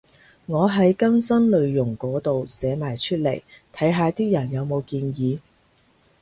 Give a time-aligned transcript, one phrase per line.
[0.47, 3.39] 我喺更新內容嗰度寫埋出嚟，
[3.71, 5.37] 睇下啲人有冇建議